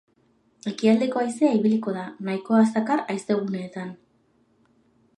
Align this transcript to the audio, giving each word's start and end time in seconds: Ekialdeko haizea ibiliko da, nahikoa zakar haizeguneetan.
Ekialdeko 0.71 1.21
haizea 1.25 1.51
ibiliko 1.59 1.95
da, 1.99 2.07
nahikoa 2.31 2.65
zakar 2.73 3.07
haizeguneetan. 3.13 3.97